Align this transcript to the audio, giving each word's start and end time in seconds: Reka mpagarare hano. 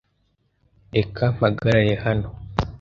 Reka 0.95 1.23
mpagarare 1.35 1.93
hano. 2.03 2.29